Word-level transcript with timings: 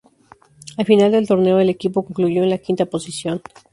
Al 0.79 0.85
final 0.85 1.11
del 1.11 1.27
torneo 1.27 1.59
el 1.59 1.69
equipo 1.69 2.03
concluyó 2.03 2.41
en 2.41 2.49
la 2.49 2.57
quinta 2.57 2.87
posición. 2.87 3.39